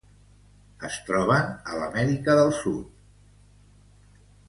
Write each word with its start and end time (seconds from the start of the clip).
Es 0.89 0.97
troben 1.09 1.53
a 1.73 1.77
l'Amèrica 1.83 2.37
del 2.43 2.53
Sud: 2.65 3.01